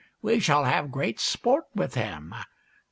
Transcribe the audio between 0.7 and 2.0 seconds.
great sport with